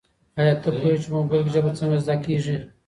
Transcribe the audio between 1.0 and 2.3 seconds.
چي په موبایل کي ژبه څنګه زده